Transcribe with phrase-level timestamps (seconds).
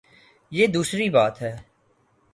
[0.51, 1.55] یہ دوسری بات ہے۔